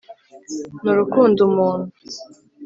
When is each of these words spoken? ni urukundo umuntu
ni 0.81 0.89
urukundo 0.93 1.39
umuntu 1.49 1.87